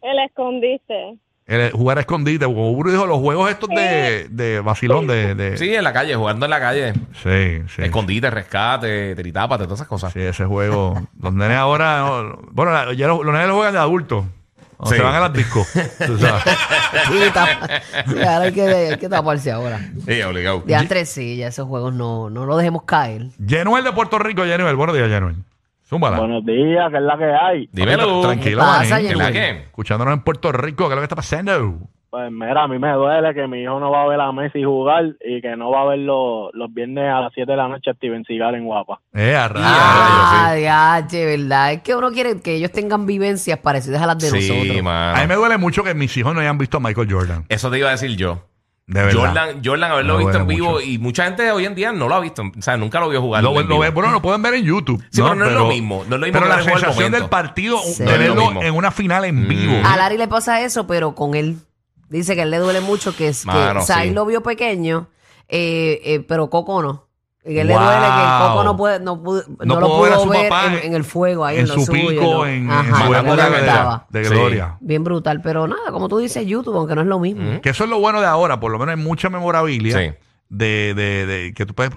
El 0.01 0.19
escondite. 0.19 1.17
El 1.47 1.71
jugar 1.71 1.97
a 1.97 2.01
escondite. 2.01 2.45
Como 2.45 2.83
dijo, 2.83 3.05
los 3.07 3.19
juegos 3.19 3.49
estos 3.49 3.69
de, 3.69 4.27
de 4.29 4.59
vacilón 4.61 5.07
de... 5.07 5.33
de- 5.35 5.57
Sí, 5.57 5.73
en 5.73 5.83
la 5.83 5.93
calle, 5.93 6.15
jugando 6.15 6.45
en 6.45 6.49
la 6.51 6.59
calle. 6.59 6.93
sí. 7.23 7.61
sí. 7.73 7.81
Escondite, 7.83 8.29
rescate, 8.29 9.15
tiritápate, 9.15 9.63
todas 9.63 9.79
esas 9.79 9.87
cosas. 9.87 10.11
Sí, 10.13 10.19
ese 10.21 10.45
juego. 10.45 11.07
Los 11.19 11.33
nenes 11.33 11.57
ahora. 11.57 11.99
no, 11.99 12.39
bueno, 12.51 12.71
la- 12.71 12.93
ya 12.93 13.07
los, 13.07 13.23
los 13.23 13.33
nenes 13.33 13.47
lo 13.47 13.55
juegan 13.55 13.73
de 13.73 13.79
adultos. 13.79 14.25
O 14.85 14.89
Sí. 14.89 14.95
Se 14.97 15.01
van 15.01 15.15
a 15.15 15.19
las 15.19 15.33
discos. 15.33 15.67
tú 16.05 16.17
sabes. 16.19 16.43
Sí, 16.43 17.19
tapa- 17.33 17.81
sí, 18.07 18.19
ahora 18.19 18.41
hay 18.41 18.51
que, 18.53 18.61
hay 18.61 18.97
que 18.97 19.09
taparse 19.09 19.51
ahora. 19.51 19.79
Sí, 20.05 20.21
obligado. 20.21 20.61
De 20.65 20.75
antes 20.75 21.09
sí, 21.09 21.37
ya 21.37 21.47
esos 21.47 21.67
juegos 21.67 21.93
no, 21.93 22.29
no 22.29 22.45
los 22.45 22.57
dejemos 22.57 22.83
caer. 22.83 23.27
Yenuel 23.39 23.83
de 23.83 23.91
Puerto 23.93 24.19
Rico, 24.19 24.45
Yenuel. 24.45 24.75
Buenos 24.75 24.95
días, 24.95 25.09
Yenuel. 25.09 25.37
Zúmbala. 25.87 26.19
Buenos 26.19 26.45
días, 26.45 26.89
que 26.91 26.97
es 26.97 27.03
la 27.03 27.17
que 27.17 27.25
hay. 27.25 27.69
Dímelo. 27.71 28.21
Tranquilo, 28.21 28.61
¿Qué 28.61 28.65
pasa, 28.65 28.95
manín. 28.95 29.11
¿En 29.11 29.17
la 29.17 29.31
qué? 29.31 29.49
Escuchándonos 29.65 30.13
en 30.13 30.21
Puerto 30.21 30.51
Rico, 30.51 30.85
¿qué 30.87 30.93
es 30.93 30.95
lo 30.95 31.01
que 31.01 31.05
está 31.05 31.15
pasando? 31.15 31.79
Pues 32.15 32.31
mira, 32.31 32.63
a 32.63 32.67
mí 32.69 32.79
me 32.79 32.93
duele 32.93 33.33
que 33.33 33.45
mi 33.45 33.61
hijo 33.63 33.77
no 33.77 33.91
va 33.91 34.03
a 34.03 34.07
ver 34.07 34.21
a 34.21 34.31
Messi 34.31 34.63
jugar 34.63 35.03
y 35.19 35.41
que 35.41 35.57
no 35.57 35.69
va 35.69 35.81
a 35.81 35.85
ver 35.87 35.99
los, 35.99 36.49
los 36.53 36.73
viernes 36.73 37.03
a 37.13 37.19
las 37.19 37.33
7 37.33 37.51
de 37.51 37.57
la 37.57 37.67
noche 37.67 37.89
a 37.89 37.93
Steven 37.95 38.23
Seagal 38.23 38.55
en 38.55 38.63
Guapa. 38.63 39.01
Eh, 39.13 39.35
a 39.35 39.49
rayos. 39.49 39.67
Ah, 39.69 40.53
diache, 40.55 41.25
¿verdad? 41.25 41.73
Es 41.73 41.81
que 41.81 41.93
uno 41.93 42.11
quiere 42.11 42.39
que 42.39 42.55
ellos 42.55 42.71
tengan 42.71 43.05
vivencias 43.05 43.59
parecidas 43.59 44.01
a 44.01 44.05
las 44.07 44.17
de 44.19 44.29
Sí, 44.29 44.47
nosotros. 44.49 44.81
mano. 44.81 45.17
A 45.17 45.21
mí 45.23 45.27
me 45.27 45.35
duele 45.35 45.57
mucho 45.57 45.83
que 45.83 45.93
mis 45.93 46.15
hijos 46.15 46.33
no 46.33 46.39
hayan 46.39 46.57
visto 46.57 46.77
a 46.77 46.79
Michael 46.79 47.11
Jordan. 47.11 47.45
Eso 47.49 47.69
te 47.69 47.79
iba 47.79 47.89
a 47.89 47.91
decir 47.91 48.15
yo. 48.15 48.45
De 48.87 49.03
verdad. 49.03 49.19
Jordan, 49.19 49.61
Jordan 49.65 49.91
haberlo 49.91 50.13
Me 50.13 50.19
visto 50.19 50.37
en 50.37 50.45
duele 50.45 50.55
vivo 50.61 50.71
mucho. 50.75 50.85
y 50.85 50.97
mucha 50.99 51.25
gente 51.25 51.51
hoy 51.51 51.65
en 51.65 51.75
día 51.75 51.91
no 51.91 52.07
lo 52.07 52.15
ha 52.15 52.19
visto. 52.21 52.43
O 52.57 52.61
sea, 52.61 52.77
nunca 52.77 53.01
lo 53.01 53.09
vio 53.09 53.19
jugar. 53.19 53.43
Lo, 53.43 53.49
en 53.49 53.55
lo 53.55 53.61
vivo. 53.63 53.79
ven- 53.79 53.93
bueno, 53.93 54.11
lo 54.11 54.21
pueden 54.21 54.41
ver 54.41 54.53
en 54.53 54.63
YouTube. 54.63 55.03
Sí, 55.09 55.21
pero 55.21 55.35
no 55.35 55.45
es 55.47 55.51
lo 55.51 55.65
mismo, 55.67 56.05
no 56.07 56.15
es 56.15 56.21
lo 56.21 56.27
mismo 56.27 56.31
pero 56.33 56.43
que 56.43 56.49
la 56.49 56.55
al 56.55 56.63
sensación 56.63 56.93
momento. 56.95 57.17
del 57.19 57.29
partido, 57.29 57.77
Sí. 57.79 57.97
tenerlo 58.05 58.15
No 58.15 58.23
es 58.31 58.35
lo 58.37 58.45
mismo. 58.45 58.63
en 58.63 58.73
una 58.75 58.91
final 58.91 59.25
en 59.25 59.43
Mm. 59.43 59.47
vivo. 59.49 59.73
A 59.83 59.97
Larry 59.97 60.17
le 60.17 60.29
pasa 60.29 60.61
eso, 60.61 60.87
pero 60.87 61.13
con 61.15 61.35
él. 61.35 61.57
Dice 62.17 62.35
que 62.35 62.41
a 62.41 62.43
él 62.43 62.51
le 62.51 62.57
duele 62.59 62.81
mucho 62.81 63.15
que 63.15 63.27
es 63.29 63.41
que, 63.41 63.47
Mano, 63.47 63.81
sí. 63.81 63.93
él 64.01 64.13
lo 64.13 64.25
vio 64.25 64.41
pequeño, 64.43 65.07
eh, 65.47 66.01
eh, 66.03 66.19
pero 66.27 66.49
Coco 66.49 66.81
no. 66.81 67.05
Y 67.47 67.53
que 67.53 67.61
él 67.61 67.67
le 67.67 67.73
Wow. 67.75 67.83
duele 67.83 68.05
que 68.07 68.47
Coco 68.47 68.63
no 68.63 68.75
puede, 68.77 68.99
no, 68.99 69.21
pudo- 69.21 69.43
no 69.63 69.79
lo 69.79 69.87
pudo 69.87 70.01
ver 70.01 70.13
a 70.13 70.15
pudo 70.15 70.23
su 70.25 70.29
ver 70.31 70.49
papá 70.49 70.65
en, 70.67 70.73
en 70.85 70.93
el 70.95 71.03
fuego 71.03 71.45
ahí 71.45 71.57
en, 71.57 71.61
en 71.63 71.67
lo 71.67 71.73
su 71.75 71.85
suyo, 71.85 72.09
pico, 72.09 72.45
en, 72.47 72.53
en 72.65 72.71
Ajá, 72.71 73.05
su 73.05 73.13
época 73.13 73.49
de, 73.51 73.59
estaba. 73.59 74.07
de 74.09 74.23
Sí. 74.25 74.29
gloria. 74.33 74.77
Bien 74.79 75.03
brutal, 75.03 75.41
pero 75.43 75.67
nada, 75.67 75.91
como 75.91 76.09
tú 76.09 76.17
dices, 76.17 76.43
YouTube, 76.47 76.75
aunque 76.75 76.95
no 76.95 77.01
es 77.01 77.07
lo 77.07 77.19
mismo. 77.19 77.61
Que 77.61 77.69
eso 77.69 77.83
es 77.83 77.89
lo 77.91 77.99
bueno 77.99 78.19
de 78.19 78.25
ahora, 78.27 78.59
por 78.59 78.71
lo 78.71 78.79
menos 78.79 78.95
hay 78.97 79.03
mucha 79.03 79.29
memorabilia 79.29 79.99
Sí. 79.99 80.13
De, 80.57 80.93
de, 80.95 81.25
de- 81.25 81.53
que 81.53 81.65
tú 81.65 81.73
puedes 81.73 81.91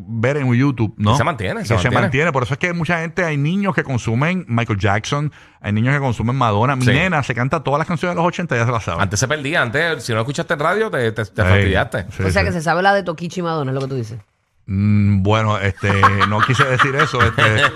ver 0.00 0.36
en 0.38 0.52
YouTube, 0.52 0.94
¿no? 0.96 1.16
Se 1.16 1.24
mantiene, 1.24 1.60
Que 1.60 1.66
se 1.66 1.68
se 1.68 1.74
mantiene. 1.74 2.00
mantiene. 2.00 2.32
Por 2.32 2.42
eso 2.42 2.54
es 2.54 2.58
que 2.58 2.72
mucha 2.72 3.00
gente, 3.00 3.24
hay 3.24 3.36
niños 3.36 3.74
que 3.74 3.84
consumen 3.84 4.44
Michael 4.48 4.78
Jackson, 4.78 5.32
hay 5.60 5.72
niños 5.72 5.94
que 5.94 6.00
consumen 6.00 6.36
Madonna. 6.36 6.76
Mi 6.76 6.84
Sí. 6.84 6.90
nena 6.92 7.22
se 7.22 7.34
canta 7.34 7.62
todas 7.62 7.78
las 7.78 7.86
canciones 7.88 8.14
de 8.16 8.22
los 8.22 8.26
80, 8.28 8.56
ya 8.56 8.66
se 8.66 8.72
las 8.72 8.84
sabe. 8.84 9.02
Antes 9.02 9.20
se 9.20 9.28
perdía, 9.28 9.62
antes, 9.62 10.02
si 10.04 10.12
no 10.12 10.20
escuchaste 10.20 10.54
en 10.54 10.60
radio, 10.60 10.90
te, 10.90 11.12
te, 11.12 11.24
te 11.24 11.24
Sí, 11.24 11.32
fastidiaste. 11.48 12.06
sí, 12.16 12.22
o 12.24 12.30
sea 12.30 12.42
sí. 12.42 12.46
que 12.48 12.52
se 12.52 12.60
sabe 12.62 12.82
la 12.82 12.92
de 12.94 13.02
Toquichi 13.02 13.40
y 13.40 13.42
Madonna, 13.42 13.70
es 13.70 13.74
lo 13.74 13.80
que 13.82 13.86
tú 13.88 13.94
dices. 13.94 14.18
Mm, 14.66 15.22
bueno, 15.22 15.58
este, 15.58 15.90
no 16.28 16.40
quise 16.40 16.64
decir 16.64 16.94
eso. 16.94 17.20
Este, 17.22 17.42
deja, 17.42 17.70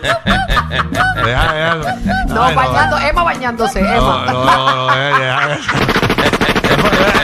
deja. 1.24 1.76
No, 2.28 2.42
Ay, 2.44 2.54
bañando, 2.54 2.98
Emma 2.98 3.22
bañándose, 3.24 3.82
No, 3.82 3.88
Emma. 3.92 4.26
no, 4.26 4.44
no, 4.44 4.86
no, 4.88 4.94
deja. 4.94 5.48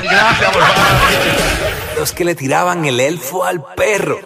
Gracias, 0.03 0.51
por 0.53 0.63
favor. 0.63 1.80
Que 2.01 2.25
le 2.25 2.35
tiraban 2.35 2.87
el 2.87 2.99
elfo 2.99 3.45
al 3.45 3.63
perro. 3.75 4.19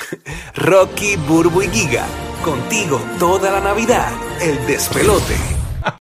Rocky, 0.54 1.16
Burbu 1.16 1.60
y 1.62 1.68
Giga. 1.68 2.06
Contigo 2.42 2.98
toda 3.18 3.50
la 3.50 3.60
Navidad. 3.60 4.10
El 4.40 4.66
despelote. 4.66 5.59